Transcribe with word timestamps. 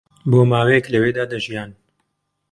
بۆ 0.29 0.39
ماوەیەک 0.51 0.85
لەوێدا 0.93 1.23
دەژیان 1.31 1.71